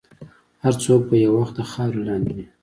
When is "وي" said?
2.35-2.45